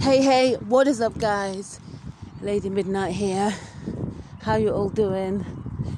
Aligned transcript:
Hey, 0.00 0.22
hey, 0.22 0.54
what 0.54 0.88
is 0.88 1.02
up, 1.02 1.18
guys? 1.18 1.78
Lady 2.40 2.70
Midnight 2.70 3.12
here. 3.12 3.54
How 4.40 4.56
you 4.56 4.70
all 4.70 4.88
doing? 4.88 5.44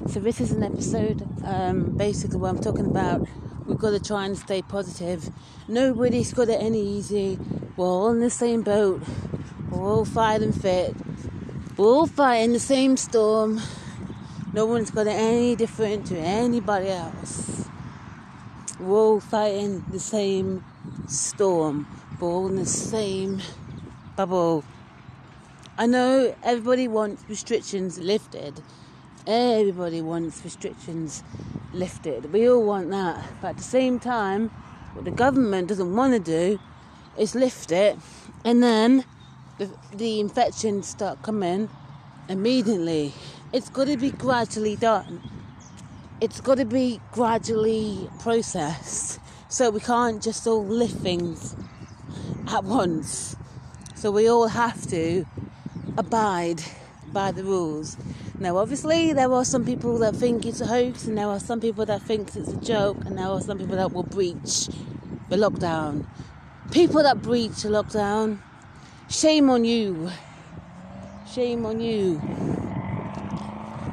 So 0.07 0.19
this 0.19 0.41
is 0.41 0.51
an 0.51 0.61
episode. 0.61 1.25
Um, 1.45 1.95
basically, 1.95 2.37
what 2.37 2.49
I'm 2.49 2.59
talking 2.59 2.85
about. 2.85 3.25
We've 3.65 3.77
got 3.77 3.91
to 3.91 4.01
try 4.01 4.25
and 4.25 4.37
stay 4.37 4.61
positive. 4.61 5.29
Nobody's 5.69 6.33
got 6.33 6.49
it 6.49 6.61
any 6.61 6.81
easy. 6.81 7.39
We're 7.77 7.85
all 7.85 8.09
in 8.09 8.19
the 8.19 8.29
same 8.29 8.61
boat. 8.61 9.03
We're 9.69 9.87
all 9.87 10.03
fighting 10.03 10.51
fit. 10.51 10.93
We're 11.77 11.85
all 11.85 12.07
fighting 12.07 12.51
the 12.51 12.59
same 12.59 12.97
storm. 12.97 13.61
No 14.51 14.65
one's 14.65 14.91
got 14.91 15.07
it 15.07 15.11
any 15.11 15.55
different 15.55 16.07
to 16.07 16.17
anybody 16.17 16.89
else. 16.89 17.69
We're 18.81 18.97
all 18.97 19.19
fighting 19.21 19.85
the 19.89 19.99
same 19.99 20.65
storm. 21.07 21.87
We're 22.19 22.27
all 22.27 22.47
in 22.49 22.57
the 22.57 22.65
same 22.65 23.41
bubble. 24.21 24.63
I 25.79 25.87
know 25.87 26.35
everybody 26.43 26.87
wants 26.87 27.23
restrictions 27.27 27.97
lifted. 27.97 28.61
Everybody 29.25 29.99
wants 29.99 30.43
restrictions 30.43 31.23
lifted. 31.73 32.31
We 32.31 32.47
all 32.47 32.63
want 32.63 32.91
that. 32.91 33.25
But 33.41 33.47
at 33.49 33.57
the 33.57 33.63
same 33.63 33.99
time, 33.99 34.49
what 34.93 35.05
the 35.05 35.11
government 35.25 35.69
doesn't 35.69 35.95
want 35.95 36.13
to 36.13 36.19
do 36.19 36.59
is 37.17 37.33
lift 37.33 37.71
it 37.71 37.97
and 38.45 38.61
then 38.61 39.05
the, 39.57 39.71
the 39.91 40.19
infections 40.19 40.87
start 40.87 41.23
coming 41.23 41.67
immediately. 42.29 43.13
It's 43.51 43.69
got 43.69 43.87
to 43.87 43.97
be 43.97 44.11
gradually 44.11 44.75
done. 44.75 45.19
It's 46.19 46.41
got 46.41 46.57
to 46.59 46.65
be 46.65 47.01
gradually 47.11 48.07
processed. 48.19 49.19
So 49.49 49.71
we 49.71 49.79
can't 49.79 50.21
just 50.21 50.45
all 50.45 50.63
lift 50.63 50.97
things 50.97 51.55
at 52.49 52.63
once. 52.63 53.35
So 54.01 54.09
we 54.09 54.27
all 54.27 54.47
have 54.47 54.87
to 54.87 55.27
abide 55.95 56.63
by 57.13 57.31
the 57.31 57.43
rules. 57.43 57.97
Now, 58.39 58.57
obviously, 58.57 59.13
there 59.13 59.31
are 59.31 59.45
some 59.45 59.63
people 59.63 59.99
that 59.99 60.15
think 60.15 60.43
it's 60.43 60.59
a 60.59 60.65
hoax, 60.65 61.05
and 61.05 61.15
there 61.15 61.27
are 61.27 61.39
some 61.39 61.61
people 61.61 61.85
that 61.85 62.01
think 62.01 62.35
it's 62.35 62.49
a 62.49 62.57
joke, 62.61 62.97
and 63.05 63.15
there 63.15 63.27
are 63.27 63.39
some 63.39 63.59
people 63.59 63.75
that 63.75 63.93
will 63.93 64.01
breach 64.01 64.69
the 65.29 65.35
lockdown. 65.35 66.07
People 66.71 67.03
that 67.03 67.21
breach 67.21 67.61
the 67.61 67.69
lockdown, 67.69 68.39
shame 69.07 69.51
on 69.51 69.65
you. 69.65 70.09
Shame 71.31 71.63
on 71.63 71.79
you. 71.79 72.19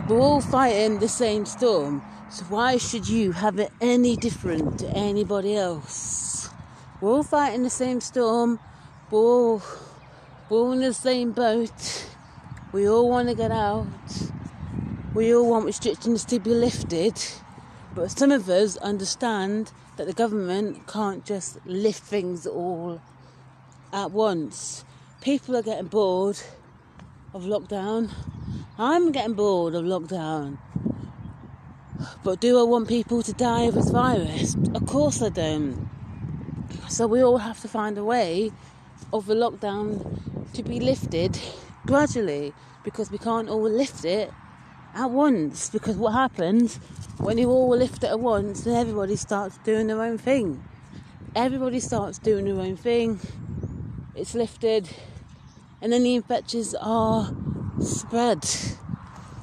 We're 0.09 0.21
all 0.21 0.41
fighting 0.41 1.01
the 1.01 1.09
same 1.09 1.45
storm, 1.45 2.03
so 2.31 2.47
why 2.47 2.79
should 2.79 3.07
you 3.07 3.33
have 3.33 3.59
it 3.59 3.71
any 3.83 4.17
different 4.17 4.79
to 4.79 4.89
anybody 4.89 5.55
else? 5.55 6.49
We're 7.03 7.11
all 7.11 7.23
fighting 7.23 7.63
the 7.63 7.69
same 7.69 8.01
storm. 8.01 8.59
We're 9.11 9.19
all 9.19 9.63
we're 10.49 10.59
all 10.59 10.73
in 10.73 10.81
the 10.81 10.95
same 10.95 11.33
boat. 11.33 12.07
We 12.73 12.89
all 12.89 13.09
want 13.11 13.29
to 13.29 13.35
get 13.35 13.51
out. 13.51 13.87
We 15.15 15.35
all 15.35 15.51
want 15.51 15.67
restrictions 15.67 16.25
to 16.27 16.39
be 16.39 16.51
lifted. 16.51 17.21
But 17.95 18.11
some 18.11 18.33
of 18.33 18.49
us 18.49 18.79
understand 18.79 19.73
that 19.97 20.07
the 20.07 20.15
government 20.15 20.87
can't 20.87 21.25
just 21.27 21.59
lift 21.67 22.03
things 22.03 22.47
all 22.47 23.03
at 23.93 24.11
once. 24.11 24.85
People 25.21 25.55
are 25.57 25.63
getting 25.63 25.89
bored 25.89 26.41
of 27.35 27.43
lockdown. 27.45 28.11
I'm 28.79 29.13
getting 29.13 29.35
bored 29.35 29.75
of 29.75 29.85
lockdown. 29.85 30.57
But 32.25 32.41
do 32.41 32.59
I 32.59 32.63
want 32.63 32.89
people 32.89 33.23
to 33.23 33.33
die 33.35 33.63
of 33.63 33.75
this 33.75 33.91
virus? 33.91 34.57
Of 34.75 34.87
course 34.87 35.21
I 35.21 35.29
don't. 35.29 35.91
So 36.89 37.07
we 37.07 37.23
all 37.23 37.39
have 37.39 37.61
to 37.61 37.69
find 37.69 37.99
a 37.99 38.05
way 38.05 38.53
of 39.13 39.27
the 39.27 39.35
lockdown 39.35 40.38
to 40.55 40.63
be 40.63 40.81
lifted 40.81 41.39
gradually 41.87 42.55
because 42.85 43.11
we 43.11 43.19
can't 43.19 43.49
all 43.49 43.63
lift 43.63 44.05
it 44.05 44.33
at 44.95 45.11
once. 45.11 45.71
Because 45.71 45.97
what 45.97 46.13
happens 46.13 46.77
when 47.19 47.39
you 47.39 47.51
all 47.51 47.69
lift 47.71 48.05
it 48.05 48.09
at 48.09 48.21
once, 48.21 48.63
then 48.63 48.77
everybody 48.77 49.17
starts 49.17 49.59
doing 49.59 49.87
their 49.89 50.01
own 50.01 50.19
thing. 50.19 50.63
Everybody 51.35 51.81
starts 51.81 52.19
doing 52.19 52.45
their 52.45 52.59
own 52.59 52.77
thing. 52.77 53.21
It's 54.15 54.35
lifted, 54.35 54.89
and 55.81 55.93
then 55.93 56.03
the 56.03 56.15
infections 56.15 56.75
are 56.81 57.33
spread. 57.81 58.45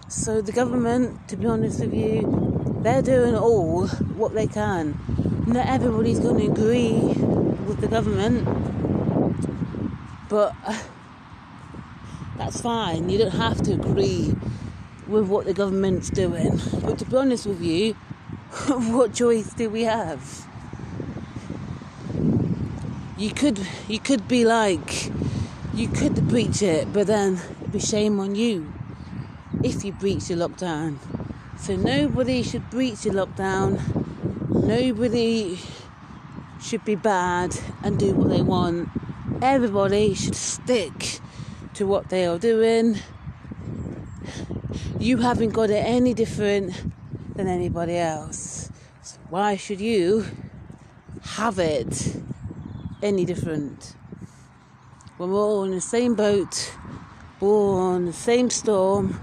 So 0.08 0.42
the 0.42 0.52
government, 0.52 1.28
to 1.30 1.38
be 1.38 1.48
honest 1.48 1.80
with 1.80 1.94
you, 1.94 2.80
they're 2.82 3.02
doing 3.02 3.36
all 3.36 3.88
what 3.88 4.34
they 4.34 4.48
can. 4.48 4.98
Not 5.48 5.68
everybody's 5.68 6.20
going 6.20 6.40
to 6.40 6.52
agree 6.52 6.92
with 7.66 7.80
the 7.82 7.88
government, 7.88 8.48
but 10.30 10.54
that's 12.38 12.62
fine. 12.62 13.10
You 13.10 13.18
don't 13.18 13.32
have 13.32 13.62
to 13.64 13.74
agree 13.74 14.36
with 15.08 15.28
what 15.28 15.46
the 15.46 15.54
government's 15.54 16.10
doing. 16.10 16.60
But 16.82 17.00
to 17.00 17.06
be 17.06 17.16
honest 17.16 17.46
with 17.46 17.62
you, 17.62 17.94
what 18.68 19.14
choice 19.14 19.54
do 19.54 19.70
we 19.70 19.84
have? 19.84 20.48
You 23.18 23.32
could 23.32 23.60
you 23.88 24.00
could 24.00 24.28
be 24.28 24.44
like 24.44 25.12
you 25.74 25.88
could 25.88 26.28
breach 26.28 26.62
it, 26.62 26.92
but 26.92 27.08
then 27.08 27.40
it'd 27.60 27.72
be 27.72 27.80
shame 27.80 28.20
on 28.20 28.36
you 28.36 28.74
if 29.64 29.86
you 29.86 29.94
breach 29.94 30.28
the 30.28 30.36
lockdown. 30.36 30.98
So 31.58 31.76
nobody 31.76 32.44
should 32.44 32.70
breach 32.70 33.02
the 33.04 33.12
lockdown. 33.12 33.80
Nobody 34.50 35.60
should 36.60 36.84
be 36.84 36.96
bad 36.96 37.56
and 37.84 37.98
do 37.98 38.14
what 38.16 38.30
they 38.30 38.42
want. 38.42 38.90
Everybody 39.42 40.14
should 40.14 40.36
stick 40.36 41.22
to 41.76 41.86
what 41.86 42.10
they 42.10 42.26
are 42.26 42.40
doing. 42.40 42.98
You 44.98 45.18
haven't 45.18 45.50
got 45.50 45.70
it 45.70 45.86
any 45.86 46.14
different 46.14 46.74
than 47.36 47.48
anybody 47.48 47.98
else. 47.98 48.70
So 49.02 49.18
why 49.30 49.58
should 49.58 49.82
you 49.82 50.26
have 51.22 51.60
it 51.60 52.16
any 53.04 53.26
different? 53.26 53.96
We're 55.18 55.34
all 55.34 55.66
in 55.66 55.72
the 55.72 55.82
same 55.82 56.16
boat, 56.16 56.74
in 57.42 58.06
the 58.06 58.14
same 58.14 58.50
storm, 58.50 59.20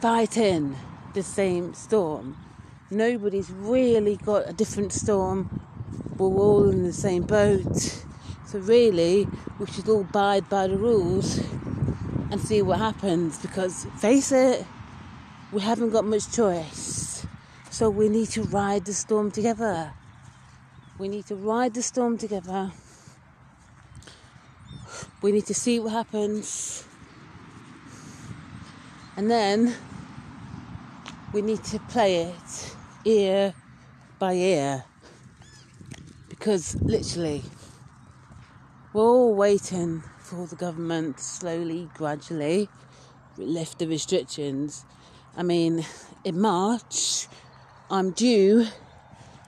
fighting 0.00 0.74
the 1.12 1.22
same 1.22 1.74
storm. 1.74 2.36
Nobody's 2.90 3.50
really 3.50 4.16
got 4.16 4.48
a 4.48 4.54
different 4.54 4.92
storm. 4.92 5.60
We're 6.16 6.28
all 6.28 6.70
in 6.70 6.82
the 6.82 6.92
same 6.94 7.24
boat. 7.24 8.04
So 8.48 8.60
really, 8.60 9.28
we 9.58 9.66
should 9.66 9.86
all 9.90 10.00
abide 10.00 10.48
by 10.48 10.68
the 10.68 10.78
rules 10.78 11.36
and 12.30 12.40
see 12.40 12.62
what 12.62 12.78
happens 12.78 13.36
because 13.36 13.84
face 13.98 14.32
it, 14.32 14.64
we 15.52 15.60
haven't 15.60 15.90
got 15.90 16.06
much 16.06 16.32
choice. 16.32 17.26
So 17.68 17.90
we 17.90 18.08
need 18.08 18.28
to 18.30 18.44
ride 18.44 18.86
the 18.86 18.94
storm 18.94 19.30
together. 19.30 19.92
We 20.98 21.08
need 21.08 21.26
to 21.26 21.34
ride 21.36 21.74
the 21.74 21.82
storm 21.82 22.16
together. 22.16 22.72
We 25.20 25.30
need 25.30 25.44
to 25.44 25.54
see 25.54 25.78
what 25.78 25.92
happens. 25.92 26.84
And 29.18 29.30
then 29.30 29.74
we 31.34 31.42
need 31.42 31.62
to 31.64 31.78
play 31.80 32.22
it 32.22 32.74
ear 33.04 33.52
by 34.18 34.32
ear. 34.32 34.84
Because 36.30 36.76
literally, 36.80 37.42
we're 38.98 39.04
all 39.04 39.32
waiting 39.32 40.02
for 40.18 40.48
the 40.48 40.56
government 40.56 41.20
slowly, 41.20 41.88
gradually 41.94 42.68
lift 43.36 43.78
the 43.78 43.86
restrictions. 43.86 44.84
I 45.36 45.44
mean, 45.44 45.86
in 46.24 46.40
March, 46.40 47.28
I'm 47.92 48.10
due 48.10 48.66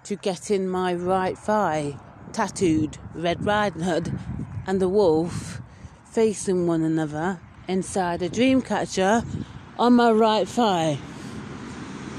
to 0.05 0.15
get 0.15 0.53
in 0.53 0.69
my 0.69 0.95
right 0.95 1.37
thigh 1.37 1.99
tattooed 2.33 2.99
Red 3.13 3.45
Riding 3.45 3.83
Hood 3.83 4.17
and 4.69 4.81
the 4.81 4.89
wolf 4.89 5.61
facing 6.05 6.69
one 6.69 6.85
another 6.85 7.41
inside 7.67 8.23
a 8.23 8.29
dream 8.29 8.63
catcher 8.63 9.25
on 9.81 9.95
my 9.95 10.13
right 10.13 10.47
thigh. 10.47 10.97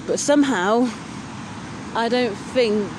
But 0.05 0.19
somehow, 0.19 0.89
I 1.95 2.09
don't 2.09 2.35
think 2.35 2.91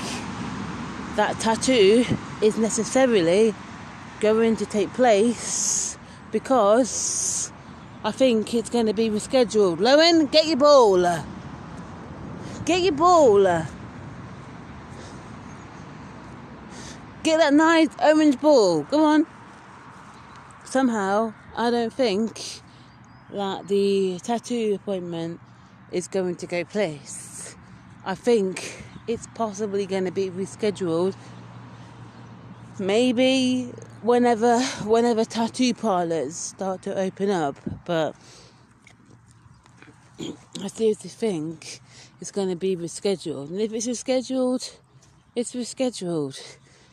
that 1.16 1.38
tattoo 1.38 2.06
is 2.40 2.56
necessarily 2.56 3.54
going 4.22 4.54
to 4.54 4.64
take 4.64 4.92
place 4.94 5.98
because 6.30 7.52
I 8.04 8.12
think 8.12 8.54
it's 8.54 8.70
going 8.70 8.86
to 8.86 8.94
be 8.94 9.10
rescheduled. 9.10 9.78
Lowen, 9.78 10.30
get 10.30 10.46
your 10.46 10.58
ball. 10.58 11.24
Get 12.64 12.82
your 12.82 12.92
ball. 12.92 13.42
Get 17.24 17.38
that 17.38 17.52
nice 17.52 17.88
orange 18.00 18.40
ball. 18.40 18.84
Go 18.84 19.04
on. 19.04 19.26
Somehow, 20.64 21.34
I 21.56 21.72
don't 21.72 21.92
think 21.92 22.40
that 23.32 23.66
the 23.66 24.20
tattoo 24.22 24.78
appointment 24.80 25.40
is 25.90 26.06
going 26.06 26.36
to 26.36 26.46
go 26.46 26.62
place. 26.62 27.56
I 28.06 28.14
think 28.14 28.84
it's 29.08 29.26
possibly 29.34 29.84
going 29.84 30.04
to 30.04 30.12
be 30.12 30.30
rescheduled 30.30 31.16
maybe 32.78 33.72
whenever 34.02 34.60
whenever 34.84 35.24
tattoo 35.24 35.72
parlors 35.74 36.36
start 36.36 36.82
to 36.82 36.98
open 36.98 37.30
up. 37.30 37.56
But 37.84 38.14
I 40.62 40.66
seriously 40.66 41.10
think 41.10 41.80
it's 42.20 42.30
going 42.30 42.48
to 42.48 42.56
be 42.56 42.76
rescheduled. 42.76 43.48
And 43.50 43.60
if 43.60 43.72
it's 43.72 43.86
rescheduled, 43.86 44.76
it's 45.34 45.54
rescheduled. 45.54 46.38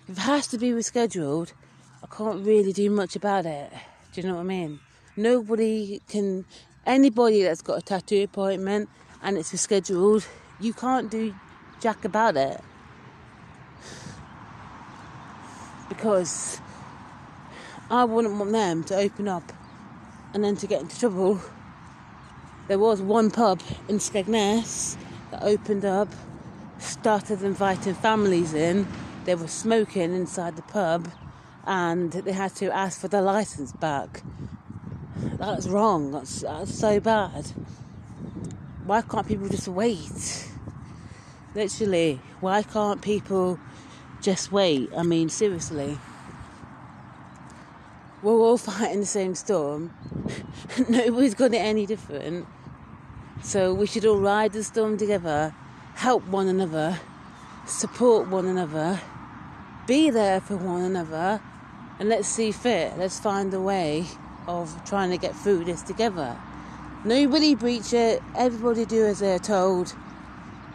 If 0.07 0.17
it 0.17 0.21
has 0.21 0.47
to 0.47 0.57
be 0.57 0.69
rescheduled, 0.69 1.53
I 2.03 2.07
can't 2.07 2.45
really 2.45 2.73
do 2.73 2.89
much 2.89 3.15
about 3.15 3.45
it. 3.45 3.71
Do 4.13 4.21
you 4.21 4.27
know 4.27 4.35
what 4.35 4.41
I 4.41 4.45
mean? 4.45 4.79
Nobody 5.15 6.01
can, 6.07 6.45
anybody 6.85 7.44
that's 7.44 7.61
got 7.61 7.77
a 7.77 7.81
tattoo 7.81 8.23
appointment 8.23 8.89
and 9.21 9.38
it's 9.38 9.51
rescheduled, 9.51 10.25
you 10.59 10.73
can't 10.73 11.11
do 11.11 11.35
jack 11.81 12.06
about 12.06 12.38
it. 12.38 12.61
Because 15.89 16.61
I 17.91 18.03
wouldn't 18.03 18.36
want 18.36 18.51
them 18.51 18.83
to 18.86 18.95
open 18.95 19.27
up 19.27 19.51
and 20.33 20.44
then 20.44 20.56
to 20.57 20.68
get 20.68 20.81
into 20.81 21.00
trouble. 21.00 21.41
There 22.68 22.77
was 22.77 23.01
one 23.01 23.31
pub 23.31 23.62
in 23.88 23.97
Skegness 23.97 24.95
that 25.31 25.41
opened 25.41 25.86
up, 25.86 26.07
started 26.77 27.41
inviting 27.41 27.95
families 27.95 28.53
in. 28.53 28.88
They 29.25 29.33
were 29.33 29.47
smoking 29.47 30.13
inside 30.13 30.56
the 30.56 30.62
pub 30.62 31.09
and 31.65 32.12
they 32.12 32.31
had 32.31 32.56
to 32.57 32.71
ask 32.71 33.01
for 33.01 33.07
their 33.07 33.24
license 33.24 33.71
back. 33.71 34.21
That's 35.39 35.68
wrong. 35.68 36.12
That's, 36.12 36.42
that's 36.42 36.77
so 36.77 37.00
bad. 37.00 37.47
Why 38.85 39.01
can't 39.01 39.27
people 39.27 39.50
just 39.50 39.68
wait? 39.68 40.47
Literally, 41.56 42.21
why 42.39 42.62
can't 42.62 43.01
people 43.01 43.59
just 44.21 44.51
wait? 44.51 44.92
I 44.95 45.01
mean, 45.01 45.30
seriously. 45.30 45.97
We're 48.21 48.33
all 48.33 48.57
fighting 48.69 49.00
the 49.00 49.06
same 49.06 49.36
storm. 49.36 49.94
Nobody's 50.89 51.36
got 51.36 51.54
it 51.54 51.57
any 51.57 51.86
different. 51.86 52.45
So 53.42 53.74
we 53.74 53.88
should 53.88 54.06
all 54.06 54.19
ride 54.19 54.51
the 54.51 54.63
storm 54.63 54.98
together, 54.98 55.56
help 55.95 56.25
one 56.27 56.48
another, 56.48 57.00
support 57.66 58.27
one 58.27 58.45
another, 58.45 59.00
be 59.88 60.10
there 60.10 60.42
for 60.42 60.57
one 60.57 60.81
another, 60.81 61.42
and 62.00 62.10
let's 62.10 62.27
see 62.27 62.51
fit. 62.51 62.98
Let's 62.98 63.19
find 63.19 63.54
a 63.54 63.62
way 63.62 64.06
of 64.48 64.83
trying 64.86 65.12
to 65.12 65.18
get 65.18 65.36
through 65.36 65.63
this 65.66 65.81
together. 65.81 66.38
Nobody 67.06 67.56
breach 67.56 67.94
it, 67.94 68.21
everybody 68.36 68.86
do 68.86 69.06
as 69.06 69.19
they're 69.19 69.39
told, 69.39 69.95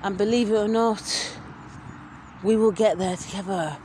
and 0.03 0.17
believe 0.17 0.51
it 0.51 0.57
or 0.57 0.69
not, 0.69 1.39
we 2.43 2.57
will 2.57 2.73
get 2.73 2.97
there 2.97 3.17
together. 3.17 3.77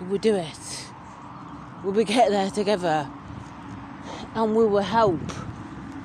We 0.00 0.06
will 0.08 0.18
do 0.18 0.34
it. 0.34 0.87
We 1.84 1.92
will 1.92 2.04
get 2.04 2.30
there 2.30 2.50
together, 2.50 3.08
and 4.34 4.56
we 4.56 4.66
will 4.66 4.82
help 4.82 5.20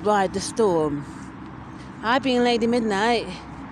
ride 0.04 0.32
the 0.32 0.40
storm. 0.40 1.04
I've 2.00 2.22
been 2.22 2.44
Lady 2.44 2.68
Midnight. 2.68 3.26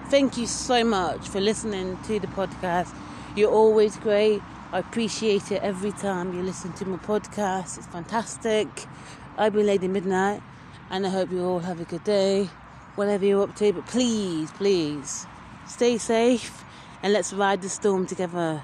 Thank 0.08 0.36
you 0.36 0.48
so 0.48 0.82
much 0.82 1.28
for 1.28 1.40
listening 1.40 1.96
to 2.08 2.18
the 2.18 2.26
podcast. 2.26 2.92
You're 3.36 3.52
always 3.52 3.96
great. 3.98 4.42
I 4.72 4.80
appreciate 4.80 5.52
it 5.52 5.62
every 5.62 5.92
time 5.92 6.34
you 6.34 6.42
listen 6.42 6.72
to 6.72 6.84
my 6.86 6.96
podcast. 6.96 7.78
It's 7.78 7.86
fantastic. 7.86 8.66
I've 9.38 9.52
been 9.52 9.66
Lady 9.66 9.86
Midnight, 9.86 10.42
and 10.90 11.06
I 11.06 11.08
hope 11.08 11.30
you 11.30 11.44
all 11.44 11.60
have 11.60 11.80
a 11.80 11.84
good 11.84 12.02
day, 12.02 12.50
whatever 12.96 13.24
you're 13.24 13.44
up 13.44 13.54
to. 13.56 13.72
But 13.72 13.86
please, 13.86 14.50
please, 14.50 15.24
stay 15.68 15.98
safe 15.98 16.64
and 17.00 17.12
let's 17.12 17.32
ride 17.32 17.62
the 17.62 17.68
storm 17.68 18.06
together. 18.06 18.60